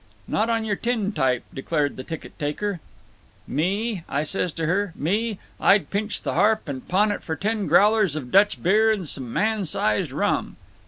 "Not 0.27 0.49
on 0.49 0.65
your 0.65 0.75
tin 0.77 1.11
type," 1.11 1.43
declared 1.53 1.95
the 1.95 2.03
ticket 2.03 2.39
taker. 2.39 2.79
"'Me?' 3.45 4.01
I 4.09 4.23
says 4.23 4.51
to 4.53 4.65
her. 4.65 4.93
'Me? 4.95 5.37
I'd 5.59 5.91
pinch 5.91 6.23
the 6.23 6.33
harp 6.33 6.67
and 6.67 6.87
pawn 6.87 7.11
it 7.11 7.21
for 7.21 7.35
ten 7.35 7.67
growlers 7.67 8.15
of 8.15 8.31
Dutch 8.31 8.63
beer 8.63 8.91
and 8.91 9.07
some 9.07 9.31
man 9.31 9.63
sized 9.63 10.11
rum! 10.11 10.55